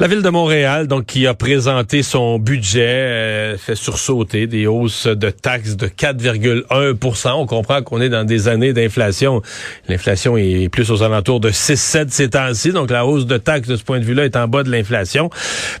La 0.00 0.06
ville 0.06 0.22
de 0.22 0.28
Montréal, 0.28 0.86
donc, 0.86 1.06
qui 1.06 1.26
a 1.26 1.34
présenté 1.34 2.04
son 2.04 2.38
budget, 2.38 2.86
euh, 2.86 3.58
fait 3.58 3.74
sursauter 3.74 4.46
des 4.46 4.68
hausses 4.68 5.08
de 5.08 5.28
taxes 5.28 5.76
de 5.76 5.88
4,1% 5.88 7.32
On 7.34 7.46
comprend 7.46 7.82
qu'on 7.82 8.00
est 8.00 8.08
dans 8.08 8.22
des 8.22 8.46
années 8.46 8.72
d'inflation. 8.72 9.42
L'inflation 9.88 10.36
est 10.36 10.68
plus 10.68 10.92
aux 10.92 11.02
alentours 11.02 11.40
de 11.40 11.50
6-7 11.50 12.10
ces 12.10 12.30
temps-ci, 12.30 12.70
donc 12.70 12.92
la 12.92 13.06
hausse 13.06 13.26
de 13.26 13.38
taxes 13.38 13.66
de 13.66 13.74
ce 13.74 13.82
point 13.82 13.98
de 13.98 14.04
vue-là 14.04 14.24
est 14.24 14.36
en 14.36 14.46
bas 14.46 14.62
de 14.62 14.70
l'inflation. 14.70 15.30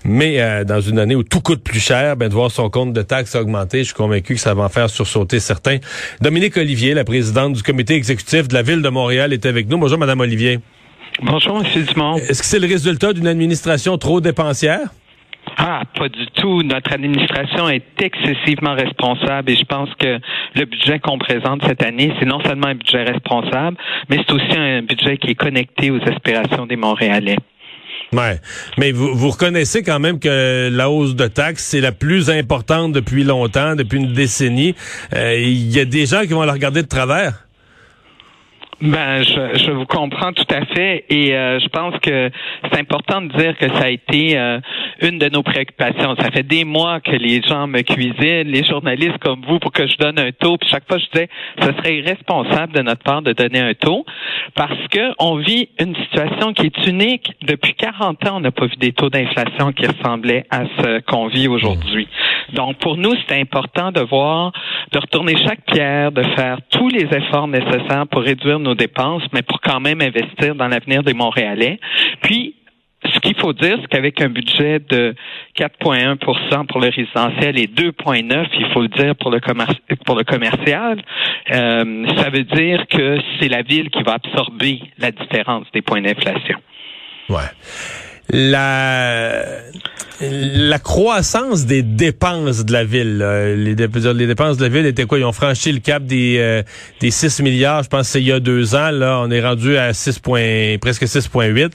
Mais 0.04 0.40
euh, 0.40 0.64
dans 0.64 0.80
une 0.80 0.98
année 0.98 1.14
où 1.14 1.22
tout 1.22 1.40
coûte 1.40 1.62
plus 1.62 1.78
cher, 1.78 2.16
ben, 2.16 2.28
de 2.28 2.34
voir 2.34 2.50
son 2.50 2.70
compte 2.70 2.92
de 2.92 3.02
taxes 3.02 3.36
augmenter, 3.36 3.78
je 3.78 3.84
suis 3.84 3.94
convaincu 3.94 4.34
que 4.34 4.40
ça 4.40 4.52
va 4.52 4.64
en 4.64 4.68
faire 4.68 4.90
sursauter 4.90 5.38
certains. 5.38 5.78
Dominique 6.20 6.56
Olivier, 6.56 6.92
la 6.92 7.04
présidente 7.04 7.52
du 7.52 7.62
comité 7.62 7.94
exécutif 7.94 8.48
de 8.48 8.54
la 8.54 8.62
ville 8.62 8.82
de 8.82 8.88
Montréal, 8.88 9.32
est 9.32 9.46
avec 9.46 9.68
nous. 9.68 9.78
Bonjour, 9.78 9.96
Madame 9.96 10.18
Olivier. 10.18 10.58
Bonjour, 11.20 11.60
M. 11.64 11.84
Dumont. 11.84 12.16
Est-ce 12.16 12.40
que 12.40 12.46
c'est 12.46 12.60
le 12.60 12.68
résultat 12.68 13.12
d'une 13.12 13.26
administration 13.26 13.98
trop 13.98 14.20
dépensière? 14.20 14.88
Ah, 15.56 15.82
pas 15.98 16.08
du 16.08 16.26
tout. 16.34 16.62
Notre 16.62 16.92
administration 16.92 17.68
est 17.68 17.82
excessivement 18.00 18.74
responsable 18.74 19.50
et 19.50 19.56
je 19.56 19.64
pense 19.64 19.88
que 19.98 20.18
le 20.54 20.64
budget 20.66 21.00
qu'on 21.00 21.18
présente 21.18 21.62
cette 21.66 21.82
année, 21.82 22.12
c'est 22.20 22.26
non 22.26 22.40
seulement 22.44 22.68
un 22.68 22.74
budget 22.74 23.02
responsable, 23.02 23.76
mais 24.08 24.18
c'est 24.18 24.32
aussi 24.32 24.56
un 24.56 24.82
budget 24.82 25.16
qui 25.16 25.30
est 25.30 25.34
connecté 25.34 25.90
aux 25.90 26.00
aspirations 26.02 26.66
des 26.66 26.76
Montréalais. 26.76 27.36
Ouais, 28.12 28.40
mais 28.78 28.92
vous, 28.92 29.14
vous 29.14 29.30
reconnaissez 29.30 29.82
quand 29.82 29.98
même 29.98 30.18
que 30.20 30.70
la 30.72 30.88
hausse 30.88 31.14
de 31.14 31.26
taxes 31.26 31.64
c'est 31.64 31.80
la 31.80 31.92
plus 31.92 32.30
importante 32.30 32.92
depuis 32.92 33.24
longtemps, 33.24 33.74
depuis 33.74 33.98
une 33.98 34.12
décennie. 34.12 34.74
Euh, 35.14 35.34
Il 35.36 35.70
y 35.74 35.80
a 35.80 35.84
des 35.84 36.06
gens 36.06 36.22
qui 36.22 36.28
vont 36.28 36.44
la 36.44 36.52
regarder 36.52 36.82
de 36.82 36.88
travers. 36.88 37.47
Ben, 38.80 39.24
je, 39.24 39.58
je 39.58 39.72
vous 39.72 39.86
comprends 39.86 40.32
tout 40.32 40.46
à 40.54 40.64
fait 40.66 41.04
et 41.08 41.34
euh, 41.34 41.58
je 41.58 41.66
pense 41.68 41.98
que 41.98 42.30
c'est 42.70 42.78
important 42.78 43.22
de 43.22 43.32
dire 43.36 43.56
que 43.58 43.68
ça 43.70 43.86
a 43.86 43.88
été 43.88 44.38
euh, 44.38 44.60
une 45.00 45.18
de 45.18 45.28
nos 45.28 45.42
préoccupations. 45.42 46.14
Ça 46.14 46.30
fait 46.30 46.44
des 46.44 46.62
mois 46.62 47.00
que 47.00 47.10
les 47.10 47.42
gens 47.42 47.66
me 47.66 47.80
cuisinent, 47.82 48.46
les 48.46 48.62
journalistes 48.62 49.18
comme 49.18 49.42
vous, 49.48 49.58
pour 49.58 49.72
que 49.72 49.88
je 49.88 49.96
donne 49.96 50.20
un 50.20 50.30
taux. 50.30 50.58
Puis 50.58 50.68
chaque 50.70 50.86
fois, 50.86 50.98
je 50.98 51.06
disais, 51.06 51.28
ce 51.60 51.72
serait 51.72 51.96
irresponsable 51.96 52.72
de 52.72 52.82
notre 52.82 53.02
part 53.02 53.22
de 53.22 53.32
donner 53.32 53.58
un 53.58 53.74
taux 53.74 54.06
parce 54.54 54.86
que 54.92 55.12
on 55.18 55.36
vit 55.36 55.70
une 55.80 55.96
situation 55.96 56.52
qui 56.52 56.66
est 56.66 56.86
unique. 56.86 57.32
Depuis 57.42 57.74
40 57.74 58.28
ans, 58.28 58.36
on 58.36 58.40
n'a 58.40 58.52
pas 58.52 58.66
vu 58.66 58.76
des 58.76 58.92
taux 58.92 59.10
d'inflation 59.10 59.72
qui 59.72 59.86
ressemblaient 59.88 60.44
à 60.50 60.62
ce 60.78 61.00
qu'on 61.00 61.26
vit 61.26 61.48
aujourd'hui. 61.48 62.06
Donc, 62.52 62.78
pour 62.78 62.96
nous, 62.96 63.14
c'est 63.26 63.40
important 63.40 63.92
de 63.92 64.00
voir, 64.00 64.52
de 64.92 64.98
retourner 64.98 65.36
chaque 65.44 65.64
pierre, 65.66 66.12
de 66.12 66.22
faire 66.34 66.58
tous 66.70 66.88
les 66.88 67.04
efforts 67.04 67.48
nécessaires 67.48 68.06
pour 68.10 68.22
réduire 68.22 68.58
nos 68.58 68.74
dépenses, 68.74 69.22
mais 69.32 69.42
pour 69.42 69.60
quand 69.60 69.80
même 69.80 70.00
investir 70.00 70.54
dans 70.54 70.68
l'avenir 70.68 71.02
des 71.02 71.14
Montréalais. 71.14 71.78
Puis, 72.22 72.54
ce 73.04 73.20
qu'il 73.20 73.36
faut 73.38 73.52
dire, 73.52 73.76
c'est 73.80 73.86
qu'avec 73.88 74.20
un 74.20 74.28
budget 74.28 74.80
de 74.80 75.14
4,1% 75.56 76.66
pour 76.66 76.80
le 76.80 76.88
résidentiel 76.88 77.58
et 77.58 77.66
2,9, 77.66 78.46
il 78.58 78.66
faut 78.72 78.82
le 78.82 78.88
dire 78.88 79.14
pour 79.16 79.30
le, 79.30 79.40
pour 80.04 80.16
le 80.16 80.24
commercial, 80.24 81.00
euh, 81.52 82.06
ça 82.16 82.30
veut 82.30 82.44
dire 82.44 82.86
que 82.88 83.18
c'est 83.38 83.48
la 83.48 83.62
ville 83.62 83.90
qui 83.90 84.02
va 84.02 84.14
absorber 84.14 84.80
la 84.98 85.12
différence 85.12 85.66
des 85.72 85.82
points 85.82 86.00
d'inflation. 86.00 86.58
Ouais. 87.28 87.36
La 88.30 89.44
la 90.20 90.78
croissance 90.78 91.66
des 91.66 91.82
dépenses 91.82 92.64
de 92.64 92.72
la 92.72 92.84
ville, 92.84 93.18
les, 93.18 93.54
les, 93.74 93.74
dépenses 94.26 94.56
de 94.56 94.62
la 94.62 94.68
ville 94.68 94.86
étaient 94.86 95.04
quoi? 95.04 95.18
Ils 95.18 95.24
ont 95.24 95.32
franchi 95.32 95.70
le 95.70 95.78
cap 95.78 96.04
des, 96.04 96.36
euh, 96.38 96.62
des 97.00 97.10
6 97.10 97.40
milliards, 97.40 97.84
je 97.84 97.88
pense 97.88 98.08
c'est 98.08 98.20
il 98.20 98.26
y 98.26 98.32
a 98.32 98.40
deux 98.40 98.74
ans. 98.74 98.90
Là, 98.90 99.20
on 99.22 99.30
est 99.30 99.40
rendu 99.40 99.76
à 99.76 99.92
6 99.92 100.18
presque 100.80 101.04
6,8. 101.04 101.70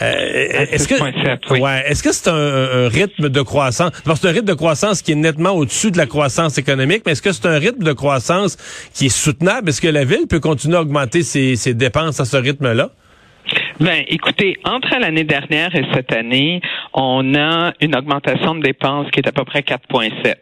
Euh, 0.00 0.66
est-ce 0.70 0.86
que, 0.86 1.58
ouais, 1.60 1.84
est-ce 1.86 2.02
que 2.02 2.12
c'est 2.12 2.28
un, 2.28 2.88
rythme 2.88 3.28
de 3.28 3.42
croissance? 3.42 3.90
C'est 4.04 4.28
un 4.28 4.32
rythme 4.32 4.46
de 4.46 4.54
croissance 4.54 5.02
qui 5.02 5.12
est 5.12 5.16
nettement 5.16 5.50
au-dessus 5.50 5.90
de 5.90 5.98
la 5.98 6.06
croissance 6.06 6.56
économique, 6.58 7.02
mais 7.04 7.12
est-ce 7.12 7.22
que 7.22 7.32
c'est 7.32 7.46
un 7.46 7.58
rythme 7.58 7.82
de 7.82 7.92
croissance 7.92 8.56
qui 8.94 9.06
est 9.06 9.08
soutenable? 9.08 9.70
Est-ce 9.70 9.80
que 9.80 9.88
la 9.88 10.04
ville 10.04 10.26
peut 10.28 10.40
continuer 10.40 10.76
à 10.76 10.82
augmenter 10.82 11.22
ses, 11.22 11.56
ses 11.56 11.74
dépenses 11.74 12.20
à 12.20 12.24
ce 12.24 12.36
rythme-là? 12.36 12.90
Ben, 13.80 14.02
écoutez, 14.08 14.58
entre 14.64 14.98
l'année 14.98 15.22
dernière 15.22 15.72
et 15.76 15.84
cette 15.94 16.12
année, 16.12 16.60
on 16.92 17.34
a 17.36 17.72
une 17.80 17.96
augmentation 17.96 18.56
de 18.56 18.62
dépenses 18.62 19.08
qui 19.12 19.20
est 19.20 19.28
à 19.28 19.32
peu 19.32 19.44
près 19.44 19.60
4,7 19.60 20.34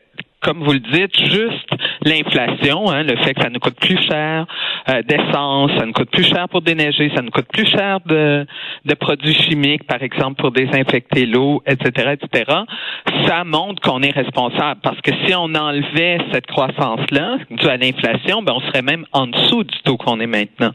comme 0.46 0.62
vous 0.62 0.72
le 0.72 0.78
dites, 0.78 1.18
juste 1.28 1.68
l'inflation, 2.04 2.88
hein, 2.88 3.02
le 3.02 3.16
fait 3.16 3.34
que 3.34 3.42
ça 3.42 3.50
nous 3.50 3.58
coûte 3.58 3.74
plus 3.80 3.98
cher 4.06 4.46
euh, 4.88 5.02
d'essence, 5.02 5.72
ça 5.76 5.84
nous 5.84 5.92
coûte 5.92 6.10
plus 6.10 6.22
cher 6.22 6.48
pour 6.48 6.62
déneiger, 6.62 7.10
ça 7.16 7.22
nous 7.22 7.32
coûte 7.32 7.48
plus 7.52 7.66
cher 7.66 7.98
de, 8.06 8.46
de 8.84 8.94
produits 8.94 9.34
chimiques, 9.34 9.84
par 9.88 10.02
exemple 10.04 10.40
pour 10.40 10.52
désinfecter 10.52 11.26
l'eau, 11.26 11.62
etc., 11.66 12.12
etc. 12.12 12.44
Ça 13.26 13.42
montre 13.42 13.82
qu'on 13.82 14.02
est 14.02 14.12
responsable 14.12 14.80
parce 14.82 15.00
que 15.00 15.10
si 15.26 15.34
on 15.34 15.52
enlevait 15.52 16.18
cette 16.32 16.46
croissance-là 16.46 17.38
due 17.50 17.68
à 17.68 17.76
l'inflation, 17.76 18.42
ben 18.42 18.52
on 18.54 18.60
serait 18.60 18.82
même 18.82 19.04
en 19.12 19.26
dessous 19.26 19.64
du 19.64 19.76
taux 19.84 19.96
qu'on 19.96 20.20
est 20.20 20.28
maintenant. 20.28 20.72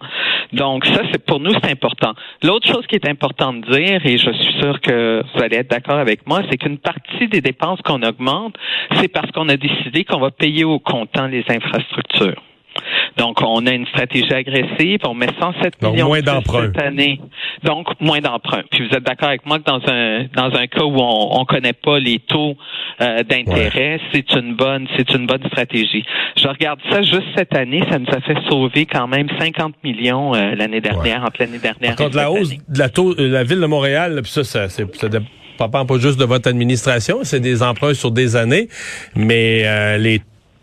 Donc 0.53 0.85
ça, 0.85 1.01
c'est 1.11 1.25
pour 1.25 1.39
nous 1.39 1.51
c'est 1.53 1.71
important. 1.71 2.13
L'autre 2.43 2.67
chose 2.67 2.85
qui 2.87 2.95
est 2.95 3.07
importante 3.07 3.61
de 3.61 3.75
dire, 3.75 4.05
et 4.05 4.17
je 4.17 4.31
suis 4.31 4.53
sûr 4.59 4.81
que 4.81 5.23
vous 5.33 5.41
allez 5.41 5.57
être 5.57 5.69
d'accord 5.69 5.97
avec 5.97 6.27
moi, 6.27 6.41
c'est 6.49 6.57
qu'une 6.57 6.77
partie 6.77 7.27
des 7.27 7.41
dépenses 7.41 7.81
qu'on 7.83 8.01
augmente, 8.01 8.55
c'est 8.99 9.07
parce 9.07 9.31
qu'on 9.31 9.49
a 9.49 9.57
décidé 9.57 10.03
qu'on 10.03 10.19
va 10.19 10.31
payer 10.31 10.63
au 10.63 10.79
comptant 10.79 11.27
les 11.27 11.43
infrastructures. 11.49 12.41
Donc, 13.17 13.41
on 13.41 13.65
a 13.65 13.71
une 13.71 13.85
stratégie 13.87 14.33
agressive. 14.33 14.99
On 15.05 15.13
met 15.13 15.27
107 15.39 15.81
millions 15.81 16.07
moins 16.07 16.21
cette 16.21 16.81
année. 16.81 17.19
Donc, 17.63 17.87
moins 17.99 18.19
d'emprunt. 18.19 18.63
Puis 18.71 18.87
vous 18.87 18.95
êtes 18.95 19.03
d'accord 19.03 19.29
avec 19.29 19.45
moi 19.45 19.59
que 19.59 19.63
dans 19.63 19.81
un 19.87 20.25
dans 20.35 20.55
un 20.57 20.67
cas 20.67 20.83
où 20.83 20.97
on 20.97 21.39
ne 21.39 21.45
connaît 21.45 21.73
pas 21.73 21.99
les 21.99 22.19
taux 22.19 22.55
euh, 23.01 23.23
d'intérêt, 23.23 23.99
c'est 24.11 24.33
une 24.33 24.55
bonne 24.55 24.87
c'est 24.97 25.13
une 25.13 25.27
bonne 25.27 25.45
stratégie. 25.47 26.03
Je 26.37 26.47
regarde 26.47 26.79
ça 26.89 27.01
juste 27.01 27.27
cette 27.35 27.55
année, 27.55 27.83
ça 27.89 27.99
nous 27.99 28.09
a 28.11 28.21
fait 28.21 28.37
sauver 28.49 28.85
quand 28.85 29.07
même 29.07 29.27
50 29.39 29.75
millions 29.83 30.33
euh, 30.33 30.55
l'année 30.55 30.81
dernière, 30.81 31.23
entre 31.23 31.37
l'année 31.39 31.59
dernière. 31.59 31.95
Contre, 31.95 32.15
la 32.15 32.31
hausse 32.31 32.49
de 32.49 32.79
la 32.79 32.89
taux, 32.89 33.13
euh, 33.19 33.27
la 33.27 33.43
ville 33.43 33.59
de 33.59 33.65
Montréal, 33.65 34.19
puis 34.23 34.31
ça, 34.31 34.43
ça, 34.43 34.69
ça 34.69 34.85
pas 35.57 35.99
juste 35.99 36.19
de 36.19 36.25
votre 36.25 36.49
administration, 36.49 37.19
c'est 37.21 37.39
des 37.39 37.61
emprunts 37.61 37.93
sur 37.93 38.09
des 38.09 38.35
années, 38.35 38.67
mais 39.15 39.97
les 39.99 40.19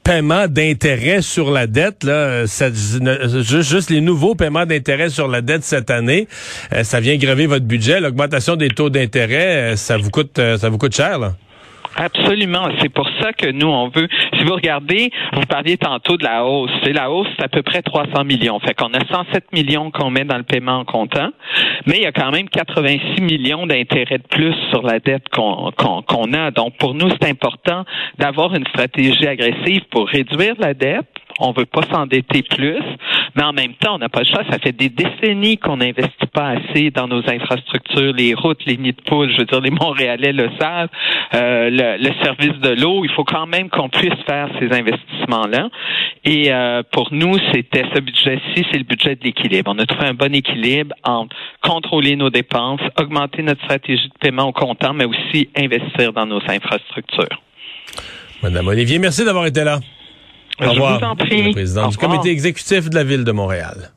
paiements 0.09 0.49
d'intérêt 0.49 1.21
sur 1.21 1.51
la 1.51 1.67
dette, 1.67 2.03
là, 2.03 2.47
juste, 2.47 3.91
les 3.91 4.01
nouveaux 4.01 4.35
paiements 4.35 4.65
d'intérêt 4.65 5.11
sur 5.11 5.29
la 5.29 5.43
dette 5.43 5.65
cette 5.65 5.91
année, 5.91 6.29
euh, 6.73 6.83
ça 6.83 6.99
vient 6.99 7.19
grever 7.19 7.47
votre 7.47 7.67
budget. 7.67 8.01
L'augmentation 8.01 8.57
des 8.57 8.71
taux 8.71 8.89
d'intérêt, 8.89 9.73
euh, 9.73 9.77
ça 9.77 9.99
vous 9.99 10.09
coûte, 10.09 10.41
ça 10.57 10.71
vous 10.71 10.79
coûte 10.79 10.97
cher, 10.97 11.19
là. 11.19 11.35
Absolument. 11.99 12.69
C'est 12.81 12.89
pour 12.91 13.09
ça 13.21 13.33
que 13.33 13.51
nous, 13.51 13.67
on 13.67 13.89
veut. 13.89 14.09
Si 14.39 14.45
vous 14.45 14.55
regardez, 14.55 15.11
vous 15.33 15.47
parliez 15.49 15.77
tantôt 15.77 16.17
de 16.17 16.23
la 16.23 16.45
hausse. 16.45 16.71
C'est 16.85 16.93
la 16.93 17.11
hausse, 17.11 17.27
c'est 17.37 17.45
à 17.45 17.49
peu 17.49 17.63
près 17.63 17.83
300 17.83 18.25
millions. 18.25 18.61
Fait 18.61 18.75
qu'on 18.75 18.95
a 18.95 19.05
107 19.05 19.53
millions 19.53 19.91
qu'on 19.91 20.11
met 20.11 20.25
dans 20.25 20.37
le 20.37 20.45
paiement 20.45 20.79
en 20.79 20.85
comptant, 20.85 21.31
mais 21.87 21.97
il 21.97 22.03
y 22.03 22.07
a 22.07 22.13
quand 22.13 22.31
même 22.31 22.49
86 22.49 23.21
millions 23.21 23.67
d'intérêts 23.67 24.19
de 24.19 24.27
plus 24.29 24.55
sur 24.71 24.83
la 24.83 25.01
dette 25.01 25.29
qu'on 25.31 25.73
qu'on 25.77 26.33
a. 26.33 26.53
Donc, 26.53 26.77
pour 26.79 26.95
nous, 26.95 27.09
c'est 27.11 27.29
important 27.29 27.85
d'avoir 28.19 28.55
une 28.55 28.67
stratégie 28.67 29.27
agressive 29.27 29.83
pour 29.91 30.07
réduire 30.07 30.55
la 30.59 30.75
dette 30.75 31.07
on 31.41 31.53
veut 31.53 31.67
pas 31.67 31.83
s'endetter 31.83 32.43
plus, 32.43 32.83
Mais 33.35 33.43
en 33.43 33.53
même 33.53 33.75
temps, 33.75 33.97
on 33.97 33.99
n'a 33.99 34.09
pas 34.09 34.21
le 34.21 34.27
choix. 34.27 34.43
Ça 34.51 34.59
fait 34.59 34.73
des 34.73 34.89
décennies 34.89 35.59
qu'on 35.59 35.79
n'investit 35.79 36.27
pas 36.33 36.51
assez 36.51 36.91
dans 36.91 37.09
nos 37.09 37.23
infrastructures, 37.29 38.13
les 38.13 38.35
routes, 38.35 38.65
les 38.67 38.77
nids 38.77 38.93
de 38.93 39.03
poules. 39.03 39.31
Je 39.33 39.39
veux 39.39 39.45
dire, 39.45 39.61
les 39.61 39.71
Montréalais 39.71 40.33
le 40.33 40.51
savent. 40.61 40.89
Euh, 41.35 41.71
le, 41.71 42.11
service 42.23 42.59
de 42.61 42.81
l'eau, 42.81 43.05
il 43.05 43.11
faut 43.11 43.25
quand 43.25 43.47
même 43.47 43.69
qu'on 43.69 43.89
puisse 43.89 44.19
faire 44.27 44.49
ces 44.59 44.73
investissements-là. 44.73 45.69
Et 46.25 46.53
euh, 46.53 46.83
pour 46.91 47.09
nous, 47.13 47.37
c'était 47.53 47.85
ce 47.95 48.01
budget-ci, 48.01 48.67
c'est 48.71 48.79
le 48.79 48.85
budget 48.85 49.17
de 49.17 49.25
l'équilibre. 49.25 49.73
On 49.75 49.79
a 49.79 49.87
trouvé 49.87 50.07
un 50.07 50.15
bon 50.15 50.35
équilibre 50.35 50.95
entre 51.05 51.37
contrôler 51.63 52.17
nos 52.17 52.31
dépenses, 52.31 52.81
augmenter 52.99 53.43
notre 53.43 53.63
stratégie 53.65 54.09
de 54.09 54.19
paiement 54.21 54.45
au 54.45 54.53
comptant, 54.53 54.95
mais 54.95 55.05
aussi 55.05 55.49
investir 55.57 56.13
dans 56.13 56.27
nos 56.27 56.41
infrastructures. 56.49 57.43
Madame 58.43 58.69
Olivier, 58.69 58.99
merci 58.99 59.25
d'avoir 59.25 59.47
été 59.47 59.65
là. 59.65 59.81
Au 60.61 60.71
revoir. 60.71 60.99
Je 61.01 61.05
vous 61.05 61.11
en 61.11 61.17
prie. 61.17 61.53
président 61.53 61.89
du 61.89 61.97
comité 61.97 62.31
exécutif 62.31 62.91
de 62.91 62.95
la 62.95 63.05
Ville 63.05 63.25
de 63.25 63.33
Montréal. 63.33 63.93